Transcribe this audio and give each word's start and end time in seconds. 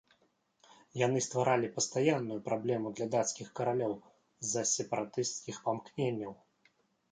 Яны 1.05 1.19
стваралі 1.25 1.67
пастаянную 1.75 2.39
праблему 2.47 2.87
для 2.99 3.07
дацкіх 3.17 3.53
каралёў 3.61 3.93
з-за 4.01 4.67
сепаратысцкіх 4.75 5.63
памкненняў. 5.71 6.33